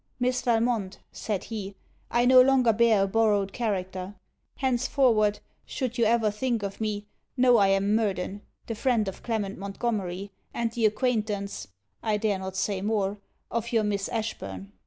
'Miss 0.19 0.41
Valmont,' 0.41 0.97
said 1.11 1.43
he, 1.43 1.75
'I 2.09 2.25
no 2.25 2.41
longer 2.41 2.73
bear 2.73 3.03
a 3.03 3.07
borrowed 3.07 3.53
character. 3.53 4.15
Henceforward, 4.55 5.41
should 5.63 5.99
you 5.99 6.05
ever 6.05 6.31
think 6.31 6.63
of 6.63 6.81
me, 6.81 7.05
know 7.37 7.57
I 7.57 7.67
am 7.67 7.93
Murden, 7.95 8.41
the 8.65 8.73
friend 8.73 9.07
of 9.07 9.21
Clement 9.21 9.59
Montgomery, 9.59 10.31
and 10.55 10.71
the 10.71 10.87
acquaintance 10.87 11.67
(I 12.01 12.17
dare 12.17 12.39
not 12.39 12.55
say 12.55 12.81
more) 12.81 13.19
of 13.51 13.71
your 13.71 13.83
Miss 13.83 14.09
Ashburn. 14.09 14.71